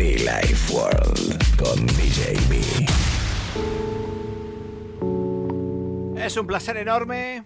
Be 0.00 0.16
Life 0.16 0.72
World 0.72 1.36
con 1.58 1.86
DJ 1.88 2.32
B. 2.48 2.58
Es 6.24 6.38
un 6.38 6.46
placer 6.46 6.78
enorme. 6.78 7.42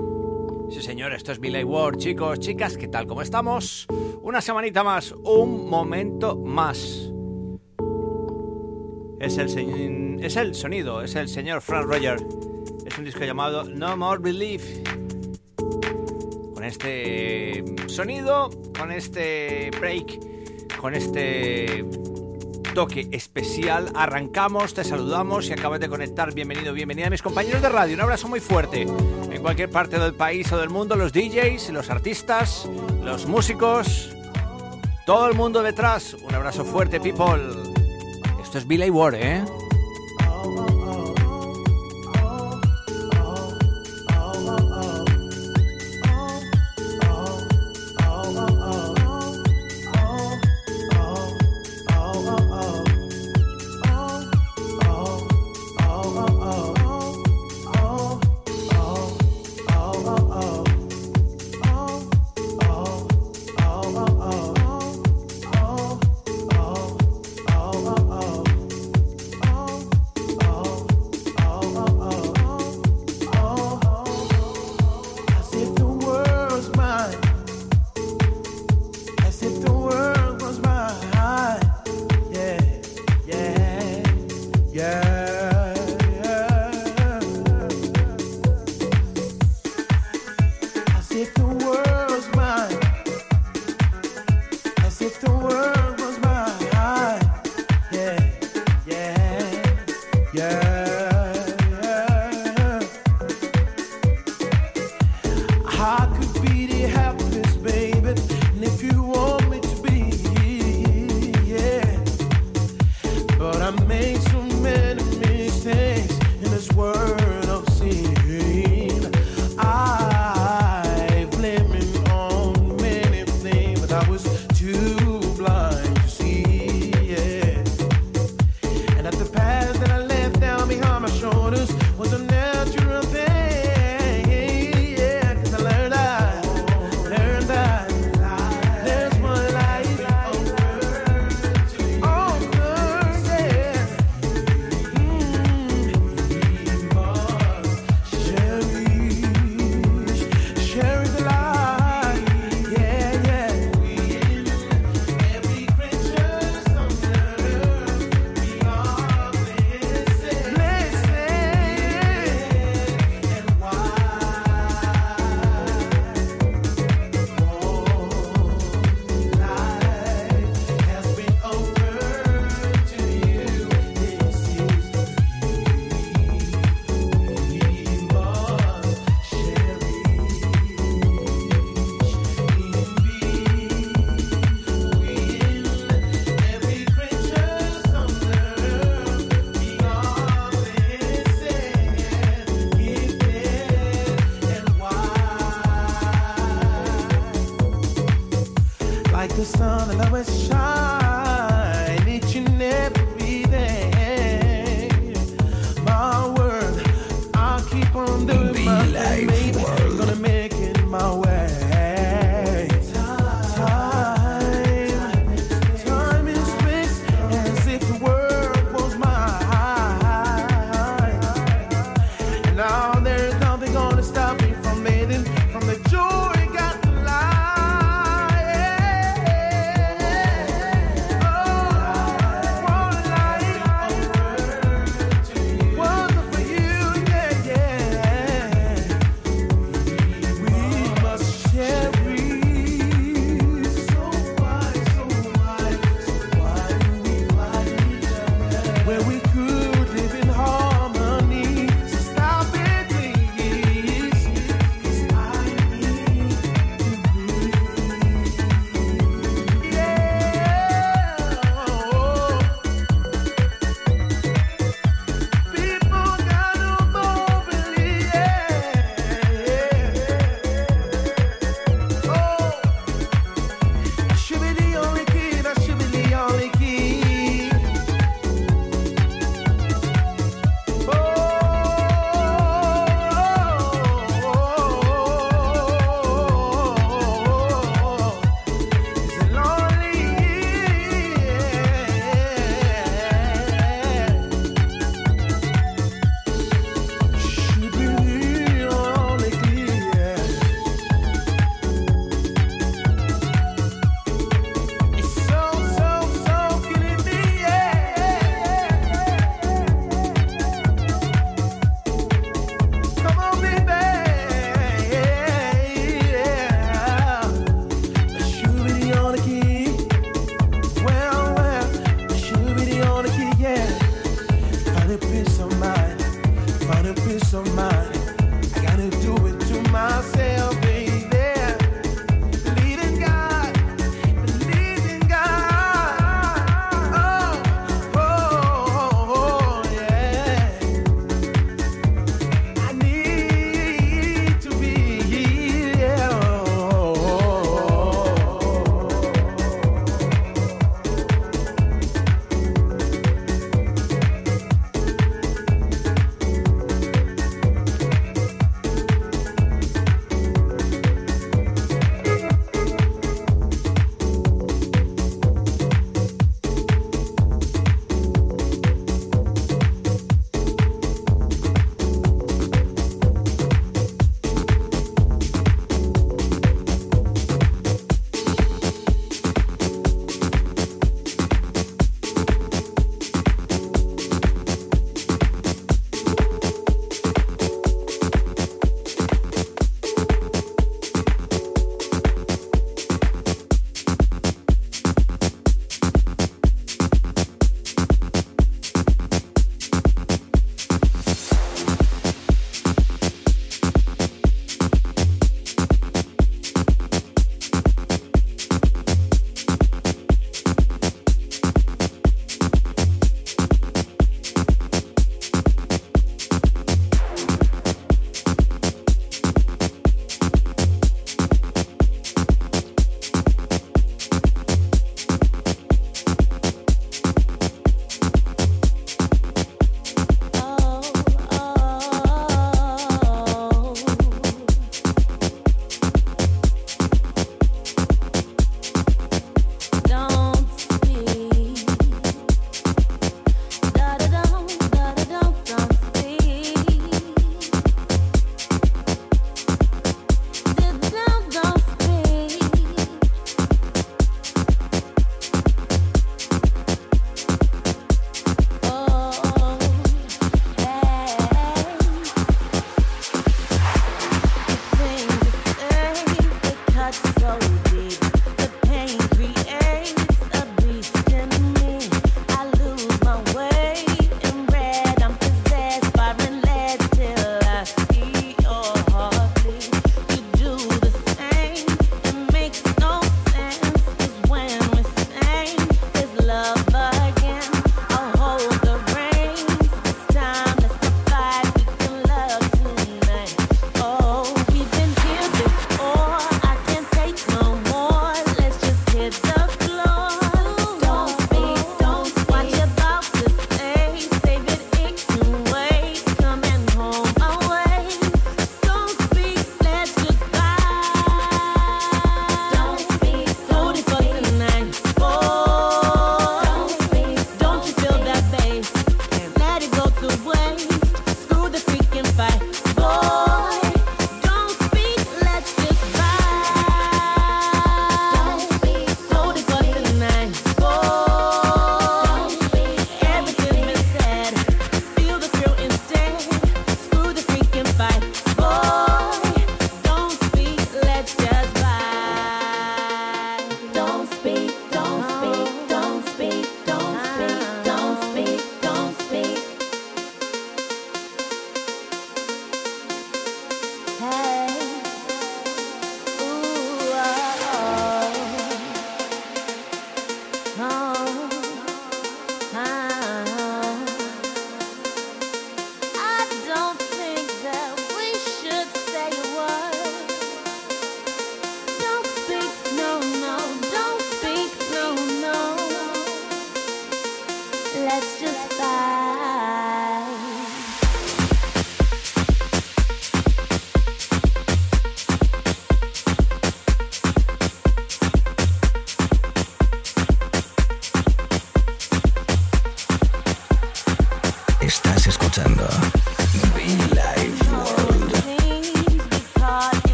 Sí, 0.70 0.80
señor, 0.80 1.12
esto 1.14 1.32
es 1.32 1.40
Billy 1.40 1.64
World. 1.64 1.98
Chicos, 1.98 2.38
chicas, 2.38 2.76
¿qué 2.76 2.86
tal? 2.86 3.08
¿Cómo 3.08 3.22
estamos? 3.22 3.88
Una 4.22 4.40
semanita 4.40 4.84
más, 4.84 5.10
un 5.24 5.68
momento 5.68 6.36
más. 6.36 7.10
Es 9.18 9.36
el, 9.38 10.20
es 10.22 10.36
el 10.36 10.54
sonido, 10.54 11.02
es 11.02 11.16
el 11.16 11.26
señor 11.26 11.60
Frank 11.60 11.86
Roger. 11.88 12.24
Es 12.86 12.96
un 12.96 13.04
disco 13.04 13.24
llamado 13.24 13.64
No 13.64 13.96
More 13.96 14.22
Belief. 14.22 14.64
Con 16.54 16.62
este 16.62 17.64
sonido, 17.88 18.48
con 18.78 18.92
este 18.92 19.72
break, 19.80 20.76
con 20.80 20.94
este 20.94 21.84
toque 22.74 23.08
especial. 23.12 23.90
Arrancamos, 23.94 24.74
te 24.74 24.82
saludamos 24.82 25.48
y 25.48 25.52
acabas 25.52 25.78
de 25.78 25.88
conectar. 25.88 26.34
Bienvenido, 26.34 26.72
bienvenida 26.74 27.06
a 27.06 27.10
mis 27.10 27.22
compañeros 27.22 27.62
de 27.62 27.68
radio. 27.68 27.94
Un 27.94 28.00
abrazo 28.00 28.28
muy 28.28 28.40
fuerte. 28.40 28.82
En 28.82 29.40
cualquier 29.40 29.70
parte 29.70 29.98
del 29.98 30.14
país 30.14 30.50
o 30.52 30.58
del 30.58 30.70
mundo, 30.70 30.96
los 30.96 31.12
DJs, 31.12 31.70
los 31.70 31.88
artistas, 31.88 32.68
los 33.02 33.26
músicos, 33.26 34.10
todo 35.06 35.28
el 35.28 35.36
mundo 35.36 35.62
detrás. 35.62 36.14
Un 36.14 36.34
abrazo 36.34 36.64
fuerte, 36.64 37.00
people. 37.00 37.40
Esto 38.42 38.58
es 38.58 38.66
Billy 38.66 38.90
Ward, 38.90 39.14
¿eh? 39.14 39.44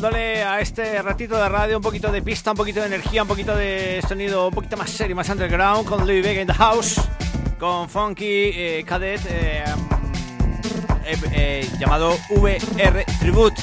Dándole 0.00 0.44
a 0.44 0.60
este 0.60 1.00
ratito 1.00 1.38
de 1.38 1.48
radio 1.48 1.78
un 1.78 1.82
poquito 1.82 2.12
de 2.12 2.20
pista, 2.20 2.50
un 2.50 2.56
poquito 2.58 2.80
de 2.80 2.86
energía, 2.86 3.22
un 3.22 3.28
poquito 3.28 3.56
de 3.56 4.04
sonido 4.06 4.48
un 4.48 4.54
poquito 4.54 4.76
más 4.76 4.90
serio, 4.90 5.16
más 5.16 5.26
underground, 5.30 5.88
con 5.88 6.06
Louis 6.06 6.22
Vega 6.22 6.42
in 6.42 6.46
the 6.46 6.52
house, 6.52 7.00
con 7.58 7.88
Funky 7.88 8.26
eh, 8.26 8.84
Cadet 8.86 9.22
eh, 9.26 9.64
eh, 11.32 11.70
llamado 11.80 12.14
VR 12.28 13.06
Tribute. 13.20 13.58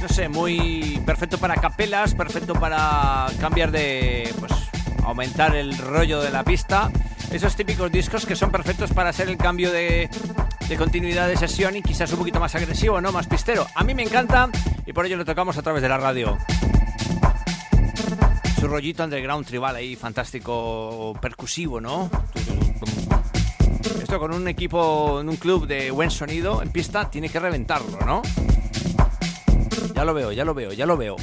No 0.00 0.08
sé, 0.08 0.28
muy 0.28 1.02
perfecto 1.04 1.38
para 1.38 1.56
capelas, 1.56 2.14
perfecto 2.14 2.54
para 2.54 3.26
cambiar 3.40 3.72
de, 3.72 4.32
pues, 4.38 4.52
aumentar 5.02 5.56
el 5.56 5.76
rollo 5.76 6.22
de 6.22 6.30
la 6.30 6.44
pista. 6.44 6.88
Esos 7.32 7.56
típicos 7.56 7.90
discos 7.90 8.26
que 8.26 8.36
son 8.36 8.52
perfectos 8.52 8.92
para 8.92 9.10
hacer 9.10 9.28
el 9.28 9.36
cambio 9.36 9.72
de, 9.72 10.08
de 10.68 10.76
continuidad 10.76 11.26
de 11.26 11.36
sesión 11.36 11.74
y 11.74 11.82
quizás 11.82 12.12
un 12.12 12.20
poquito 12.20 12.38
más 12.38 12.54
agresivo, 12.54 13.00
¿no? 13.00 13.10
Más 13.10 13.26
pistero. 13.26 13.66
A 13.74 13.82
mí 13.82 13.92
me 13.92 14.04
encanta 14.04 14.50
por 14.94 15.06
ello 15.06 15.16
lo 15.16 15.24
tocamos 15.24 15.58
a 15.58 15.62
través 15.62 15.82
de 15.82 15.88
la 15.88 15.98
radio. 15.98 16.38
Su 18.58 18.68
rollito 18.68 19.02
underground 19.02 19.44
tribal 19.44 19.74
ahí, 19.74 19.96
fantástico, 19.96 21.14
percusivo, 21.20 21.80
¿no? 21.80 22.08
Esto 24.00 24.18
con 24.18 24.32
un 24.32 24.46
equipo, 24.46 25.20
en 25.20 25.28
un 25.28 25.36
club 25.36 25.66
de 25.66 25.90
buen 25.90 26.10
sonido 26.10 26.62
en 26.62 26.70
pista, 26.70 27.10
tiene 27.10 27.28
que 27.28 27.40
reventarlo, 27.40 27.98
¿no? 28.06 28.22
Ya 29.94 30.04
lo 30.04 30.14
veo, 30.14 30.32
ya 30.32 30.44
lo 30.44 30.54
veo, 30.54 30.72
ya 30.72 30.86
lo 30.86 30.96
veo. 30.96 31.16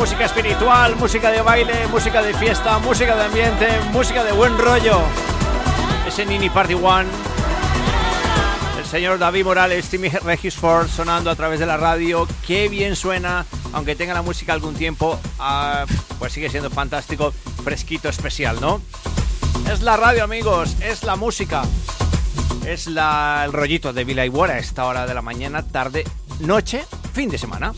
Espiritual, 0.00 0.96
música 0.96 1.30
de 1.30 1.42
baile, 1.42 1.86
música 1.88 2.22
de 2.22 2.32
fiesta, 2.32 2.78
música 2.78 3.14
de 3.14 3.24
ambiente, 3.24 3.68
música 3.92 4.24
de 4.24 4.32
buen 4.32 4.56
rollo. 4.56 4.98
Ese 6.08 6.24
Nini 6.24 6.48
Party 6.48 6.72
One. 6.72 7.06
El 8.78 8.86
señor 8.86 9.18
David 9.18 9.44
Morales, 9.44 9.90
Timmy 9.90 10.08
Regisford 10.08 10.88
sonando 10.88 11.30
a 11.30 11.36
través 11.36 11.60
de 11.60 11.66
la 11.66 11.76
radio. 11.76 12.26
Qué 12.46 12.70
bien 12.70 12.96
suena, 12.96 13.44
aunque 13.74 13.94
tenga 13.94 14.14
la 14.14 14.22
música 14.22 14.54
algún 14.54 14.74
tiempo, 14.74 15.20
ah, 15.38 15.84
pues 16.18 16.32
sigue 16.32 16.48
siendo 16.48 16.70
fantástico, 16.70 17.34
fresquito, 17.62 18.08
especial, 18.08 18.58
¿no? 18.58 18.80
Es 19.70 19.82
la 19.82 19.98
radio, 19.98 20.24
amigos, 20.24 20.76
es 20.80 21.02
la 21.02 21.16
música. 21.16 21.62
Es 22.66 22.86
la, 22.86 23.42
el 23.44 23.52
rollito 23.52 23.92
de 23.92 24.04
Vila 24.04 24.24
Iguara 24.24 24.54
a 24.54 24.58
esta 24.58 24.86
hora 24.86 25.06
de 25.06 25.12
la 25.12 25.20
mañana, 25.20 25.62
tarde, 25.62 26.04
noche, 26.40 26.86
fin 27.12 27.28
de 27.28 27.36
semana. 27.36 27.74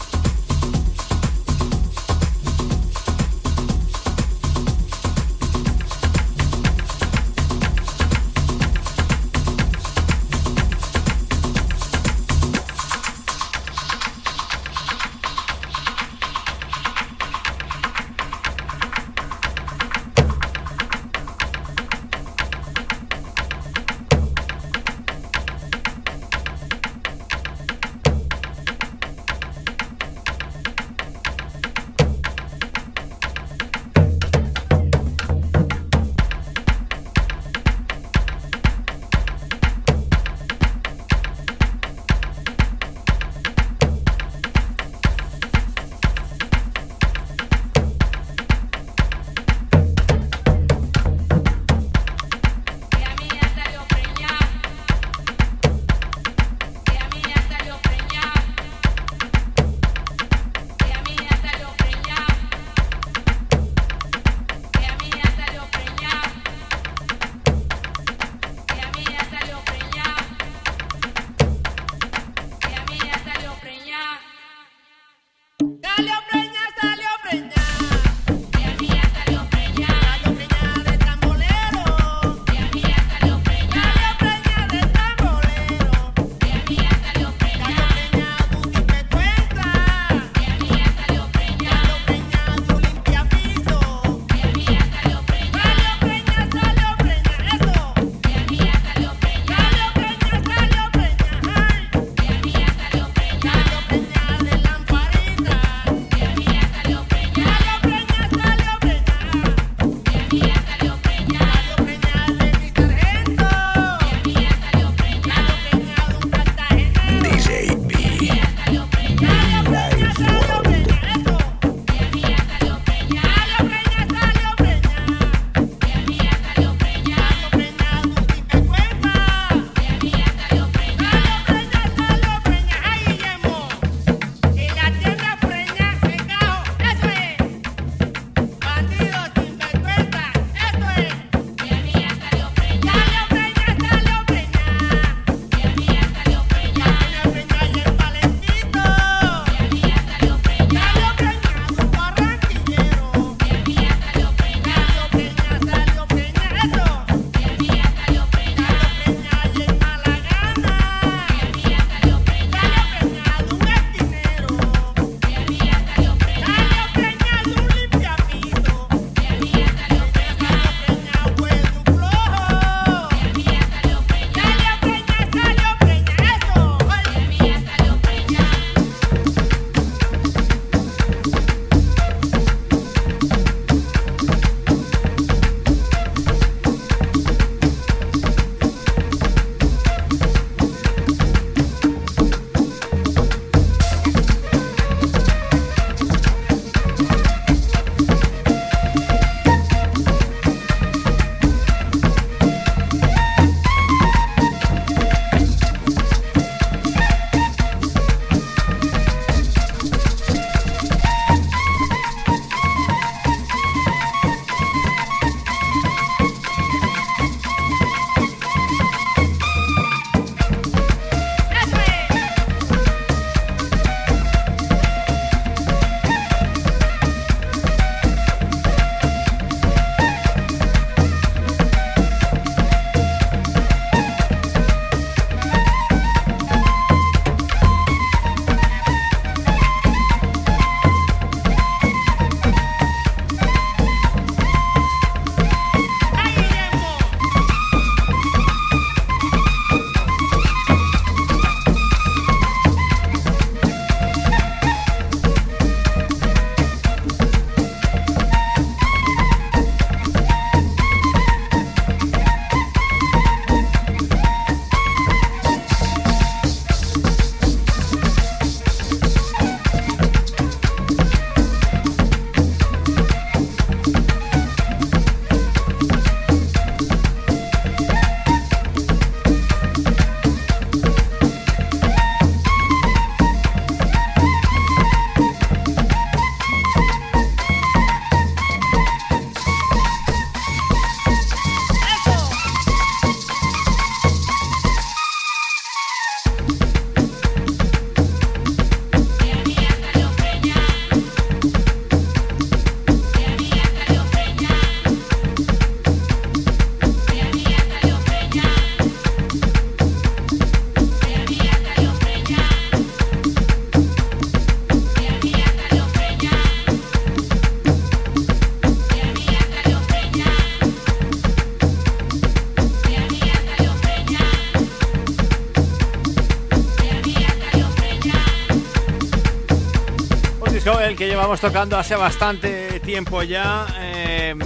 Llevamos 331.23 331.41
tocando 331.41 331.79
hace 331.79 331.95
bastante 331.95 332.81
tiempo 332.81 333.23
ya, 333.23 333.65
em, 333.81 334.41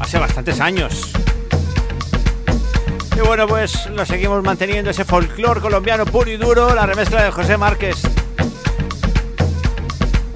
hace 0.00 0.18
bastantes 0.18 0.58
años. 0.60 1.12
Y 3.14 3.20
bueno, 3.20 3.46
pues 3.46 3.84
lo 3.90 4.06
seguimos 4.06 4.42
manteniendo, 4.42 4.90
ese 4.90 5.04
folclore 5.04 5.60
colombiano 5.60 6.06
puro 6.06 6.30
y 6.30 6.38
duro, 6.38 6.74
la 6.74 6.86
remezcla 6.86 7.22
de 7.22 7.30
José 7.30 7.58
Márquez. 7.58 8.00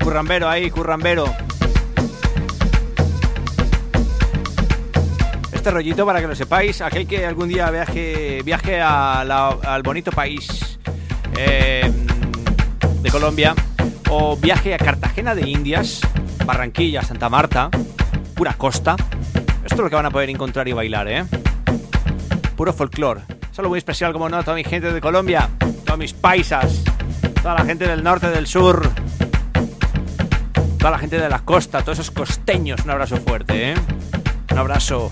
Currambero 0.05 0.51
ahí, 0.51 0.71
currambero. 0.71 1.35
Este 5.51 5.71
rollito, 5.71 6.05
para 6.05 6.21
que 6.21 6.27
lo 6.27 6.35
sepáis, 6.35 6.83
aquel 6.83 7.07
que 7.07 7.25
algún 7.25 7.49
día 7.49 7.71
viaje, 7.71 8.43
viaje 8.45 8.83
al 8.83 9.83
bonito 9.83 10.13
país 10.13 10.79
em, 11.39 12.07
de 13.01 13.11
Colombia 13.11 13.55
o 14.11 14.37
viaje 14.37 14.75
a 14.75 14.79
Cartagena 14.79 15.35
de 15.37 15.49
Indias, 15.49 16.01
Barranquilla, 16.45 17.03
Santa 17.03 17.29
Marta, 17.29 17.71
pura 18.35 18.55
costa. 18.55 18.97
Esto 19.65 19.75
es 19.75 19.81
lo 19.81 19.89
que 19.89 19.95
van 19.95 20.07
a 20.07 20.11
poder 20.11 20.29
encontrar 20.29 20.67
y 20.67 20.73
bailar, 20.73 21.09
¿eh? 21.09 21.25
Puro 22.57 22.73
folclore. 22.73 23.21
Solo 23.53 23.69
muy 23.69 23.79
especial, 23.79 24.13
como 24.13 24.29
no, 24.29 24.43
toda 24.43 24.57
mi 24.57 24.65
gente 24.65 24.93
de 24.93 25.01
Colombia, 25.01 25.49
todos 25.85 25.99
mis 25.99 26.13
paisas, 26.13 26.83
toda 27.41 27.55
la 27.55 27.65
gente 27.65 27.87
del 27.87 28.03
norte, 28.03 28.29
del 28.31 28.49
sur, 28.49 28.91
toda 30.79 30.91
la 30.91 30.99
gente 30.99 31.19
de 31.19 31.29
la 31.29 31.39
costa, 31.41 31.83
todos 31.83 32.01
esos 32.01 32.11
costeños. 32.11 32.85
Un 32.85 32.91
abrazo 32.91 33.17
fuerte, 33.19 33.73
¿eh? 33.73 33.75
Un 34.51 34.59
abrazo. 34.59 35.09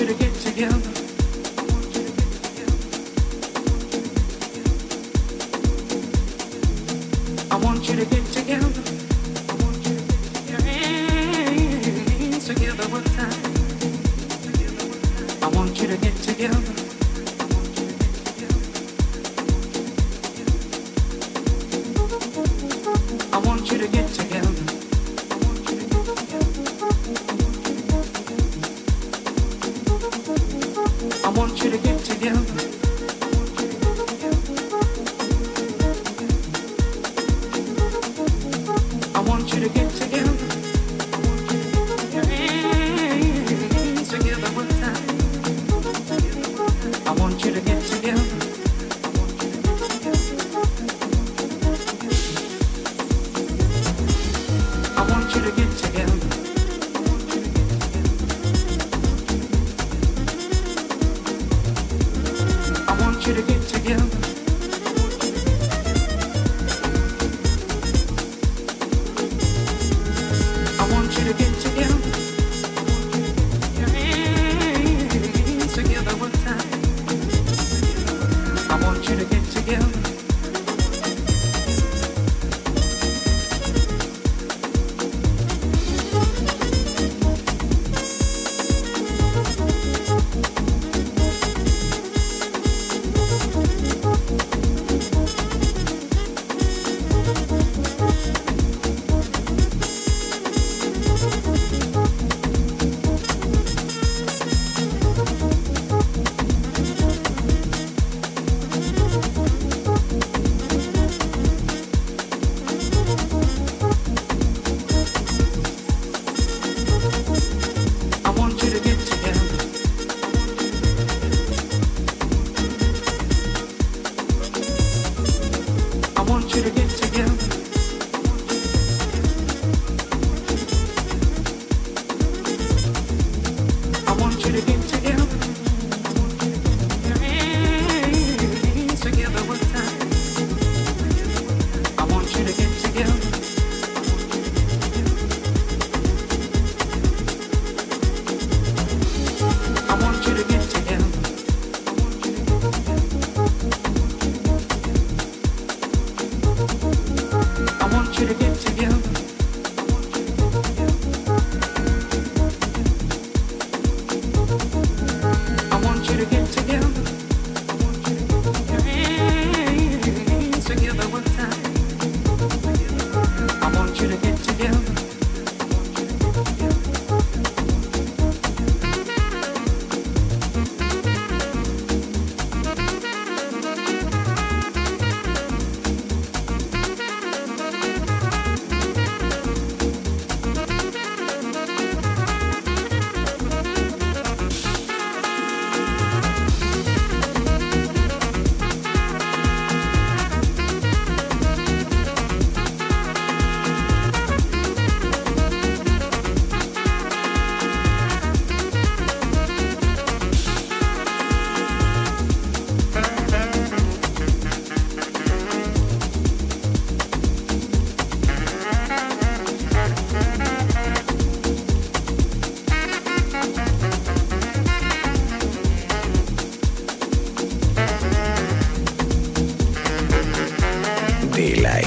should 0.00 0.08
have 0.08 0.18
get 0.18 0.34
together. 0.34 0.89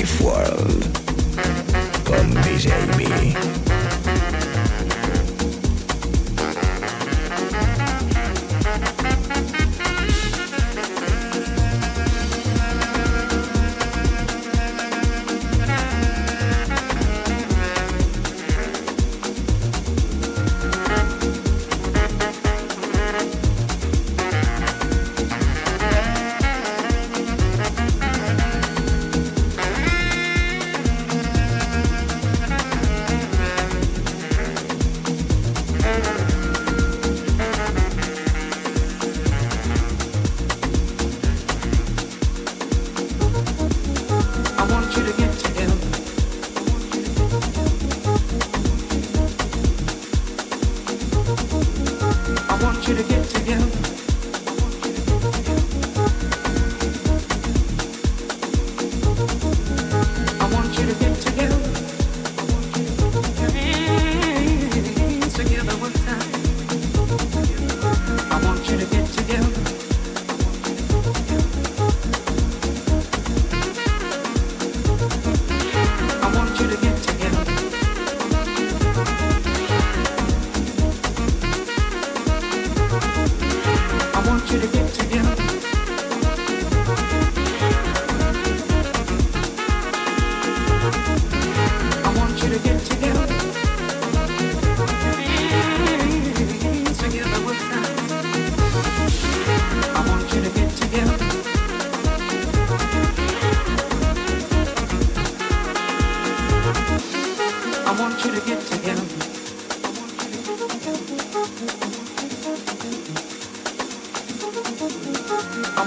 life 0.03 0.21
world. 0.21 0.82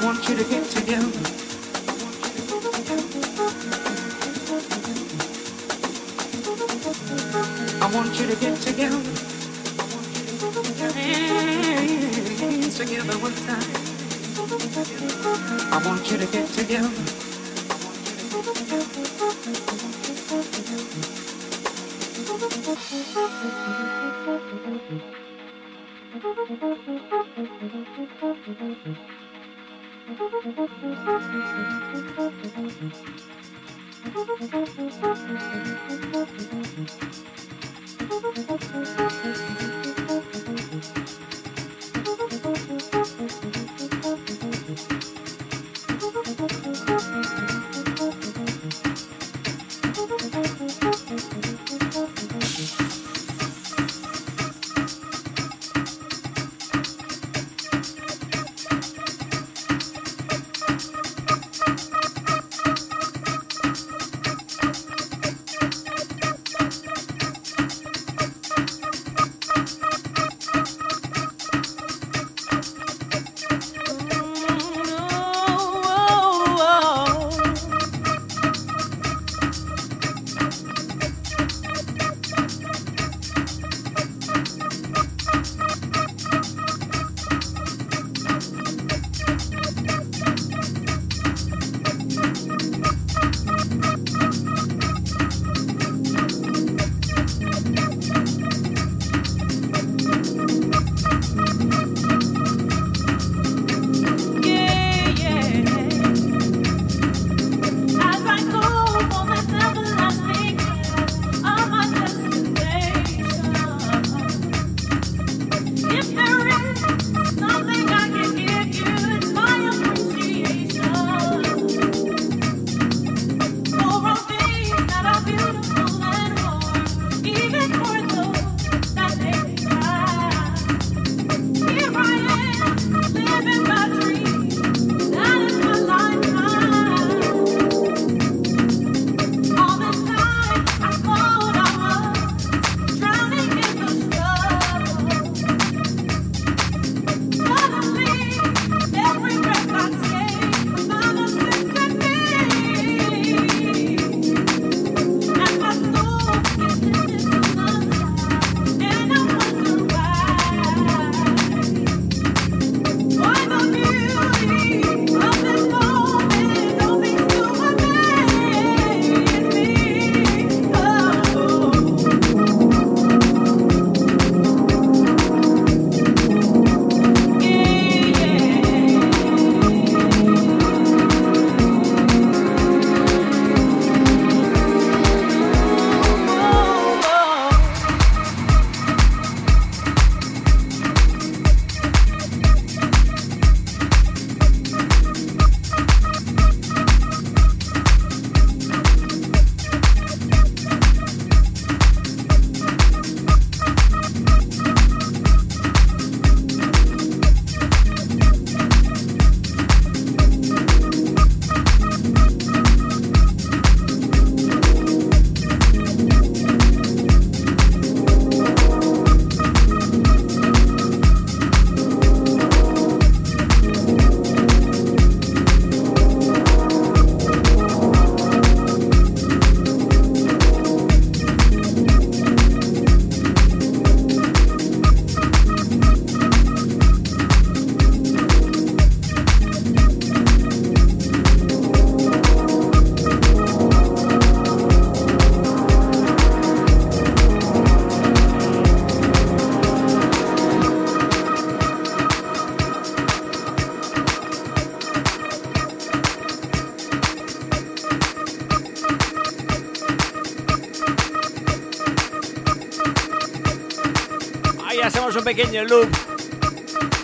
I 0.07 0.09
want 0.09 0.29
you 0.29 0.37
to 0.37 0.45
get 0.45 0.65
together. 0.71 1.11
I 7.83 7.91
want 7.93 8.21
you 8.21 8.27
to 8.29 8.37
get 8.37 8.57
together. 8.61 9.03
Hey, 10.95 12.71
together 12.71 13.19
with 13.19 13.37
time. 13.49 13.73
I 15.73 15.79
want 15.85 16.09
you 16.09 16.19
to 16.19 16.27
get 16.27 16.49
together. 16.51 16.89
I 16.89 16.91
want 17.85 18.07
you 18.07 18.53
to 18.53 18.65
get 28.23 28.87
together. 28.87 29.16
Thank 30.07 30.21
you. 39.75 39.86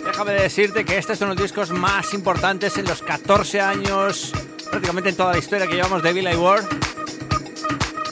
Déjame 0.05 0.33
decirte 0.33 0.85
que 0.85 0.97
este 0.97 1.13
es 1.13 1.21
uno 1.21 1.31
de 1.31 1.35
los 1.35 1.43
discos 1.43 1.71
más 1.71 2.13
importantes 2.13 2.77
en 2.77 2.85
los 2.85 3.01
14 3.01 3.59
años, 3.59 4.31
prácticamente 4.69 5.09
en 5.09 5.17
toda 5.17 5.33
la 5.33 5.39
historia 5.39 5.67
que 5.67 5.75
llevamos 5.75 6.01
de 6.01 6.13
Billy 6.13 6.35
Ward. 6.35 6.63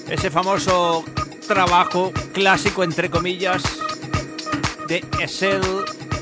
Ese 0.09 0.29
famoso 0.29 1.05
trabajo 1.47 2.11
clásico, 2.33 2.83
entre 2.83 3.09
comillas, 3.09 3.63
de 4.89 5.05
Essel 5.21 5.61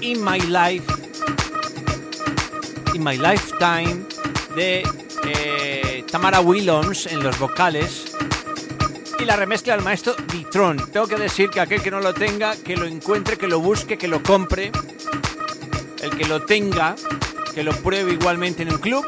In 0.02 0.24
My 0.24 0.40
Life, 0.40 0.86
In 2.94 3.04
My 3.04 3.18
Lifetime, 3.18 4.06
de 4.56 4.84
eh, 5.26 6.04
Tamara 6.12 6.42
Williams 6.42 7.08
en 7.08 7.24
los 7.24 7.40
vocales 7.40 7.99
la 9.30 9.36
remezcla 9.36 9.76
del 9.76 9.86
maestro 9.86 10.16
Ditron. 10.34 10.90
Tengo 10.92 11.06
que 11.06 11.16
decir 11.16 11.52
que 11.52 11.60
aquel 11.60 11.84
que 11.84 11.92
no 11.92 12.00
lo 12.00 12.16
tenga, 12.16 12.56
que 12.56 12.76
lo 12.76 12.88
encuentre, 12.88 13.38
que 13.38 13.48
lo 13.48 13.60
busque, 13.60 13.96
que 13.96 14.08
lo 14.08 14.24
compre. 14.24 14.72
El 16.02 16.10
que 16.18 16.26
lo 16.26 16.42
tenga, 16.42 16.96
que 17.54 17.62
lo 17.62 17.72
pruebe 17.74 18.14
igualmente 18.14 18.64
en 18.64 18.74
un 18.74 18.80
club, 18.80 19.06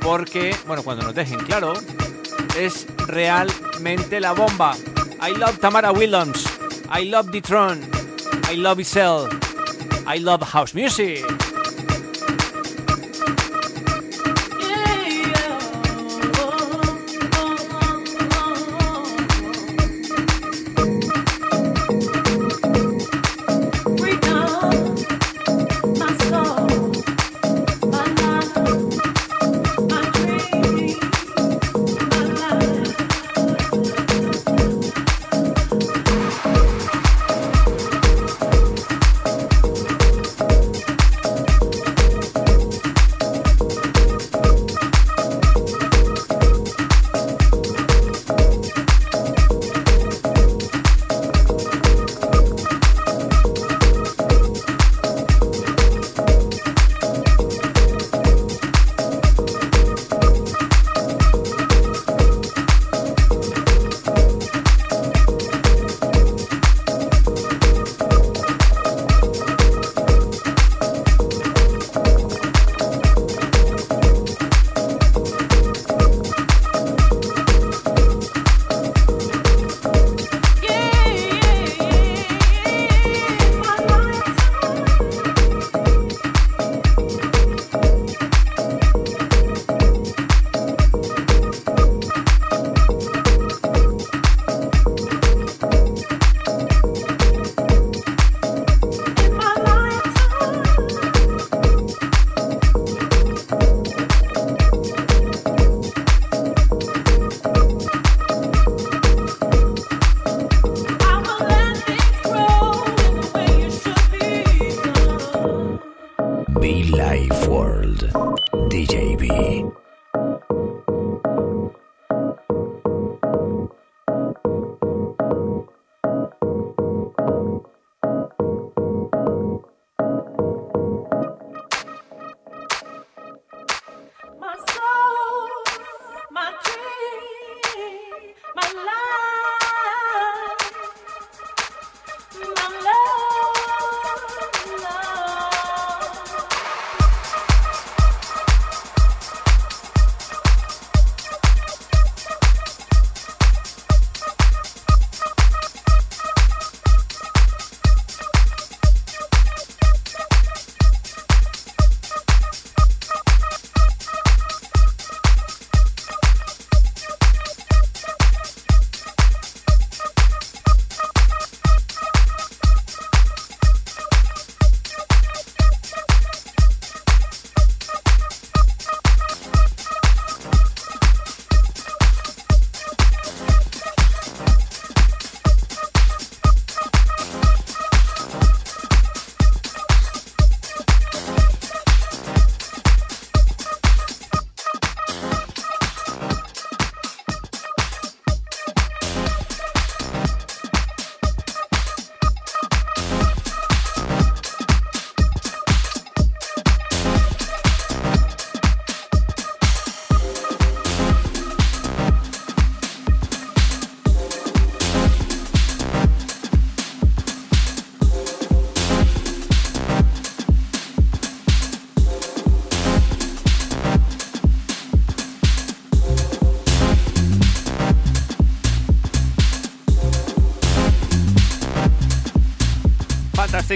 porque, 0.00 0.56
bueno, 0.66 0.82
cuando 0.82 1.04
nos 1.04 1.14
dejen 1.14 1.38
claro, 1.44 1.74
es 2.58 2.88
realmente 3.06 4.18
la 4.18 4.32
bomba. 4.32 4.74
I 5.24 5.38
love 5.38 5.56
Tamara 5.60 5.92
Williams. 5.92 6.44
I 6.92 7.04
love 7.04 7.30
Ditron. 7.30 7.82
I 8.52 8.56
love 8.56 8.80
Isel. 8.80 9.28
I 10.12 10.18
love 10.18 10.42
house 10.42 10.74
music. 10.74 11.41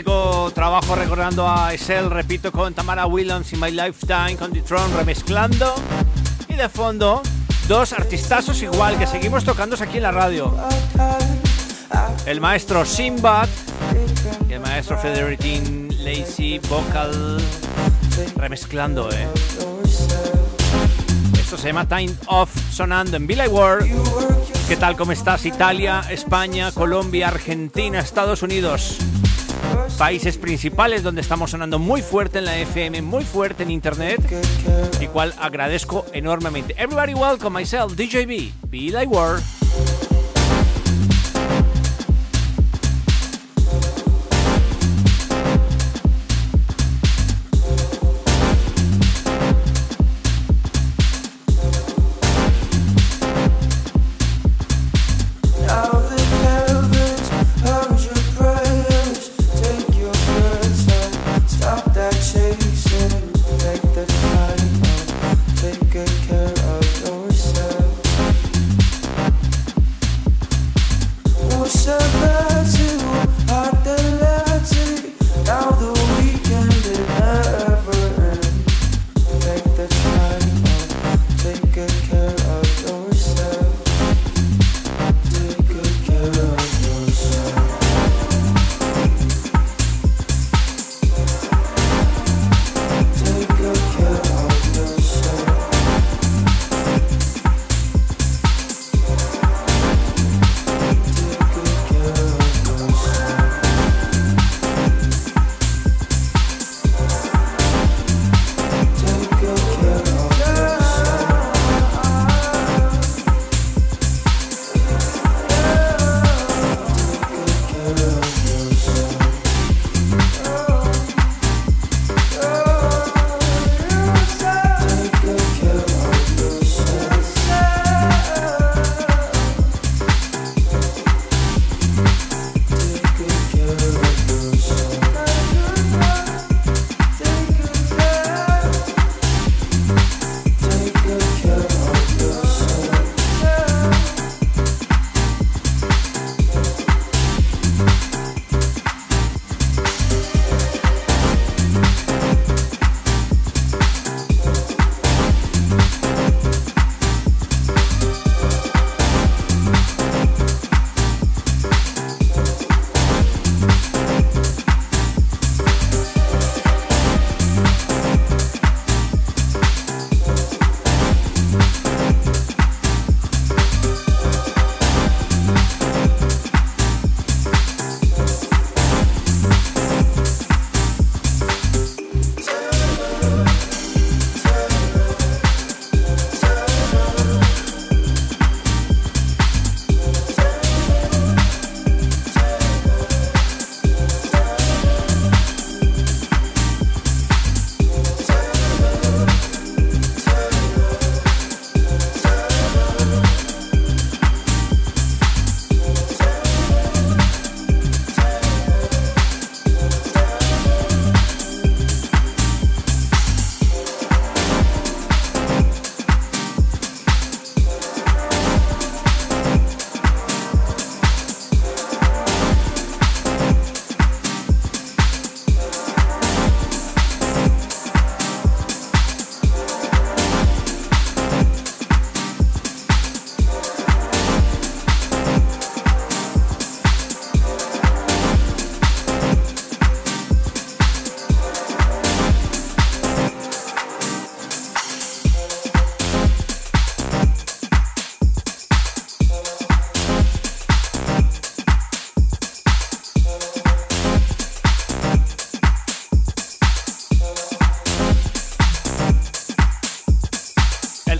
Trabajo 0.03 0.95
recordando 0.95 1.49
a 1.49 1.73
Excel, 1.73 2.11
repito, 2.11 2.53
con 2.53 2.75
Tamara 2.75 3.07
Williams 3.07 3.53
y 3.53 3.57
My 3.57 3.71
Lifetime, 3.71 4.37
con 4.37 4.53
The 4.53 4.63
remezclando. 4.95 5.75
Y 6.49 6.55
de 6.55 6.69
fondo, 6.69 7.23
dos 7.67 7.93
artistazos 7.93 8.61
igual 8.61 8.99
que 8.99 9.07
seguimos 9.07 9.45
tocando 9.45 9.75
aquí 9.81 9.97
en 9.97 10.03
la 10.03 10.13
radio. 10.13 10.55
El 12.27 12.41
maestro 12.41 12.85
Simbad 12.85 13.49
y 14.49 14.53
el 14.53 14.61
maestro 14.61 14.99
Federitin 14.99 15.89
Lacey 16.05 16.59
Vocal 16.69 17.39
remezclando, 18.37 19.09
¿eh? 19.11 19.29
Esto 21.39 21.57
se 21.57 21.69
llama 21.69 21.89
Time 21.89 22.13
Off 22.27 22.51
sonando 22.71 23.17
en 23.17 23.27
Billy 23.27 23.49
World. 23.49 23.89
¿Qué 24.69 24.77
tal? 24.77 24.97
¿Cómo 24.97 25.13
estás? 25.13 25.47
Italia, 25.47 26.03
España, 26.11 26.71
Colombia, 26.73 27.29
Argentina, 27.29 28.01
Estados 28.01 28.43
Unidos. 28.43 28.99
Países 29.99 30.37
principales 30.37 31.03
donde 31.03 31.20
estamos 31.20 31.51
sonando 31.51 31.78
muy 31.78 32.03
fuerte 32.03 32.39
en 32.39 32.45
la 32.45 32.59
FM, 32.59 33.03
muy 33.03 33.24
fuerte 33.24 33.62
en 33.62 33.70
internet, 33.70 34.20
y 35.01 35.07
cual 35.07 35.34
agradezco 35.39 36.07
enormemente. 36.12 36.74
Everybody 36.78 37.14
welcome 37.14 37.59
myself, 37.59 37.97
DJB, 37.97 38.53
Be 38.68 38.91
Like 38.91 39.09
War. 39.09 39.41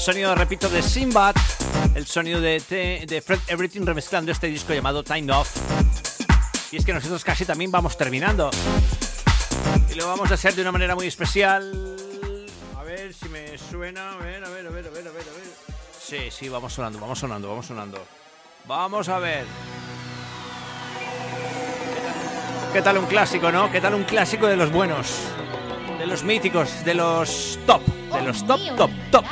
Sonido, 0.07 0.36
repito, 0.36 0.68
de 0.68 0.84
Simbad, 0.84 1.34
el 1.96 2.07
sonido 2.07 2.40
de, 2.40 2.61
de 3.09 3.20
Fred 3.20 3.40
Everything 3.48 3.84
remezclando 3.84 4.30
este 4.30 4.46
disco 4.46 4.72
llamado 4.72 5.02
Time 5.02 5.32
Off. 5.32 5.57
Y 6.70 6.76
es 6.76 6.84
que 6.84 6.92
nosotros 6.92 7.24
casi 7.24 7.44
también 7.44 7.72
vamos 7.72 7.98
terminando. 7.98 8.48
Y 9.90 9.94
lo 9.96 10.07
vamos 10.07 10.30
a 10.30 10.34
hacer 10.34 10.54
de 10.54 10.62
una 10.62 10.70
manera 10.70 10.94
muy 10.94 11.09
especial. 11.09 11.96
A 12.78 12.84
ver 12.84 13.12
si 13.14 13.28
me 13.28 13.59
suena. 13.59 14.12
A 14.12 14.16
ver, 14.18 14.44
a 14.44 14.48
ver, 14.48 14.68
a 14.68 14.70
ver, 14.70 14.86
a 14.86 14.90
ver, 14.90 15.09
a 15.09 15.11
ver, 15.11 15.22
a 15.22 15.32
ver. 15.32 15.76
Sí, 16.00 16.30
sí, 16.30 16.48
vamos 16.48 16.72
sonando, 16.72 17.00
vamos 17.00 17.18
sonando, 17.18 17.48
vamos 17.48 17.66
sonando. 17.66 18.07
Vamos 18.64 19.09
a 19.09 19.18
ver. 19.18 19.44
¿Qué 22.72 22.80
tal 22.80 22.98
un 22.98 23.07
clásico, 23.07 23.50
no? 23.50 23.72
¿Qué 23.72 23.80
tal 23.80 23.94
un 23.94 24.04
clásico 24.04 24.46
de 24.46 24.54
los 24.54 24.70
buenos? 24.70 25.09
De 25.98 26.07
los 26.07 26.22
míticos, 26.22 26.84
de 26.84 26.94
los 26.94 27.59
top, 27.66 27.82
de 28.12 28.22
los 28.22 28.46
top, 28.46 28.61
top, 28.76 28.90
top. 29.11 29.24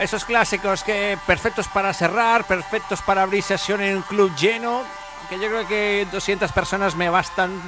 Esos 0.00 0.24
clásicos 0.24 0.82
que 0.82 1.18
perfectos 1.26 1.68
para 1.68 1.92
cerrar, 1.92 2.44
perfectos 2.44 3.02
para 3.02 3.22
abrir 3.22 3.42
sesión 3.42 3.82
en 3.82 3.96
un 3.96 4.02
club 4.02 4.34
lleno, 4.34 4.82
que 5.28 5.38
yo 5.38 5.48
creo 5.48 5.68
que 5.68 6.08
200 6.10 6.50
personas 6.52 6.96
me 6.96 7.10
bastan 7.10 7.60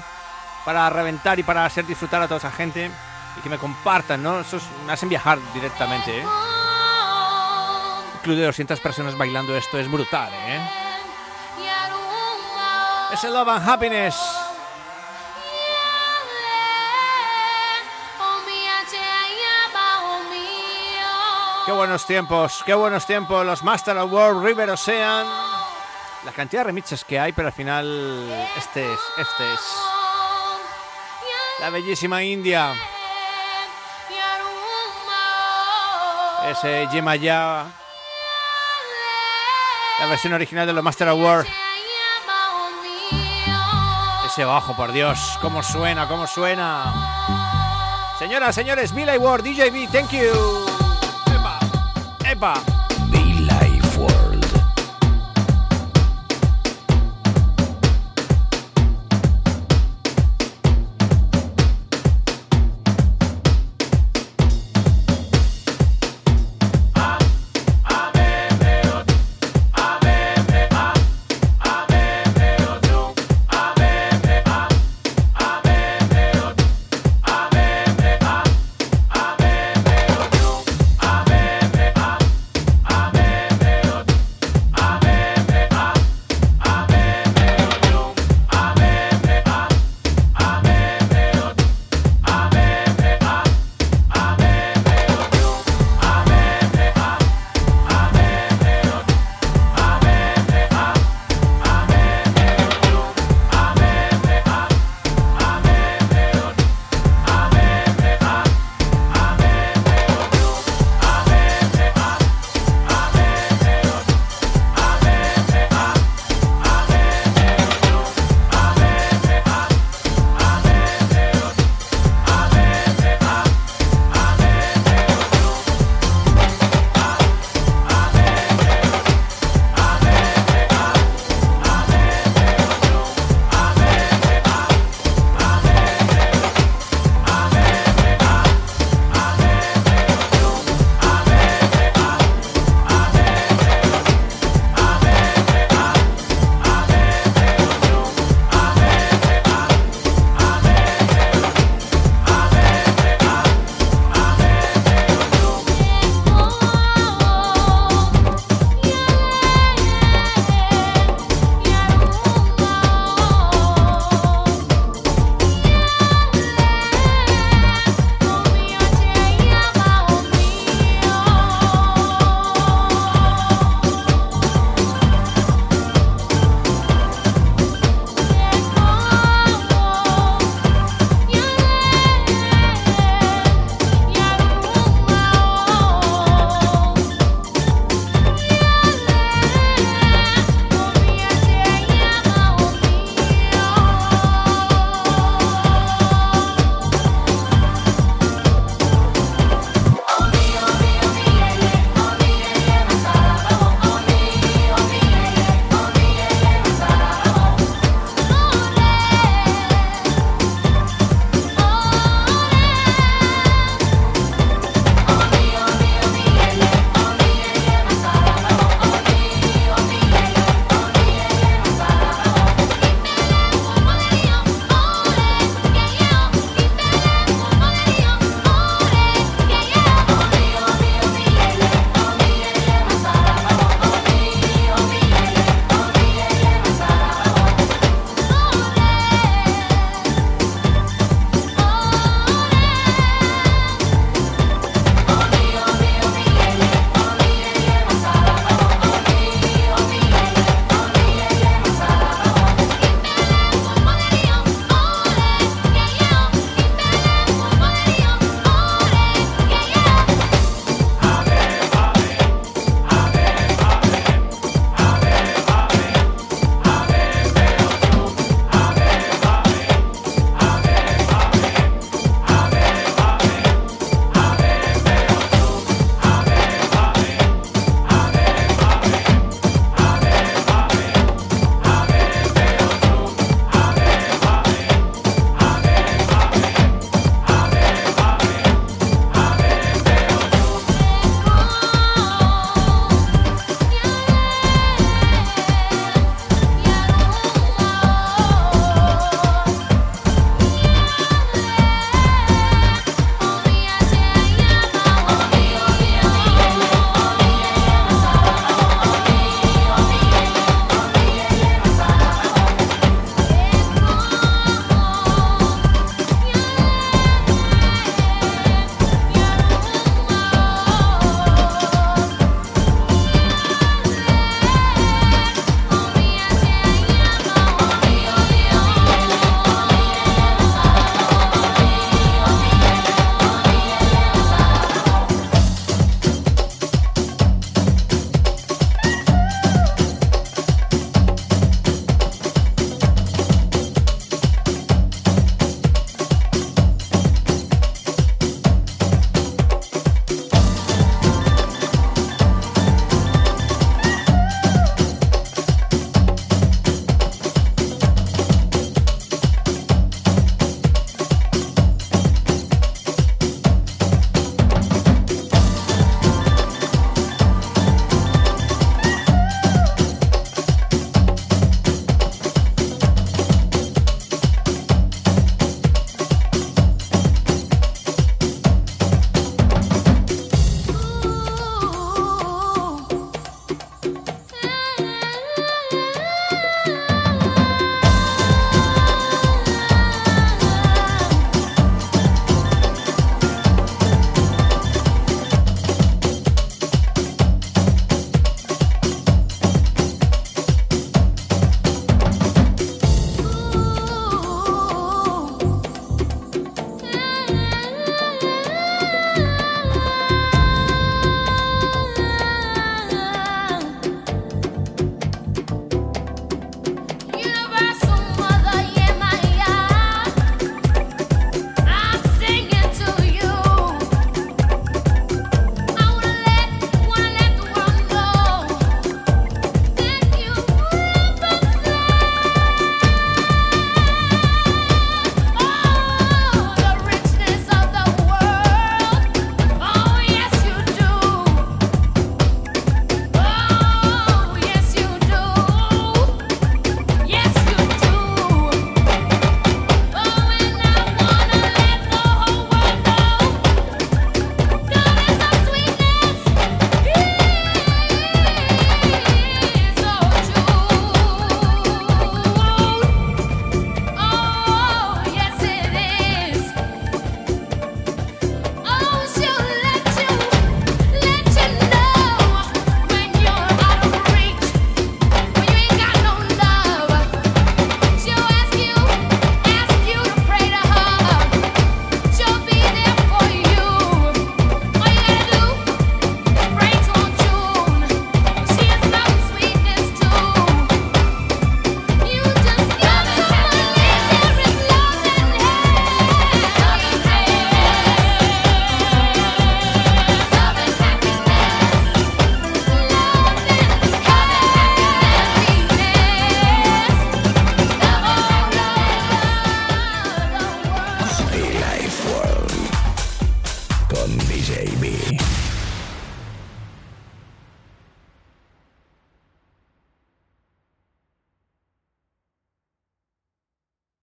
para 0.65 0.89
reventar 0.89 1.39
y 1.39 1.43
para 1.43 1.67
hacer 1.67 1.85
disfrutar 1.87 2.23
a 2.23 2.27
toda 2.27 2.39
esa 2.39 2.51
gente 2.51 2.91
y 3.37 3.41
que 3.43 3.51
me 3.51 3.59
compartan, 3.59 4.23
¿no? 4.23 4.41
Eso 4.41 4.59
me 4.87 4.95
hacen 4.95 5.11
viajar 5.11 5.39
directamente, 5.53 6.21
¿eh? 6.21 6.25
Un 8.15 8.21
club 8.23 8.37
de 8.37 8.47
200 8.47 8.81
personas 8.81 9.15
bailando 9.19 9.55
esto 9.55 9.79
es 9.79 9.91
brutal, 9.91 10.33
¿eh? 10.33 10.71
Es 13.13 13.23
el 13.25 13.35
Love 13.35 13.49
and 13.49 13.69
Happiness. 13.69 14.42
Qué 21.65 21.71
buenos 21.71 22.07
tiempos, 22.07 22.63
qué 22.67 22.75
buenos 22.75 23.07
tiempos. 23.07 23.47
Los 23.47 23.63
Master 23.63 23.97
of 23.97 24.13
World, 24.13 24.45
River 24.45 24.71
Ocean. 24.71 25.25
La 26.25 26.33
cantidad 26.33 26.63
de 26.63 26.65
remixes 26.65 27.05
que 27.05 27.21
hay, 27.21 27.33
pero 27.33 27.49
al 27.49 27.55
final 27.55 28.49
este 28.57 28.93
es, 28.93 29.01
este 29.17 29.55
es. 29.55 29.61
La 31.61 31.71
bellísima 31.71 32.23
India. 32.25 32.75
Ese 36.51 36.89
Yemaya. 36.93 37.67
La 40.01 40.07
versión 40.07 40.33
original 40.33 40.67
de 40.67 40.73
los 40.73 40.83
Master 40.83 41.09
Award. 41.09 41.47
Ese 44.27 44.45
bajo, 44.45 44.75
por 44.75 44.91
Dios. 44.91 45.39
¿Cómo 45.41 45.63
suena? 45.63 46.09
¿Cómo 46.09 46.27
suena? 46.27 46.93
Señoras, 48.19 48.55
señores, 48.55 48.93
Mila 48.93 49.17
Ward, 49.19 49.45
DJB, 49.45 49.91
thank 49.93 50.11
you. 50.11 50.72
Bye 52.35 52.63
bye. 52.65 52.82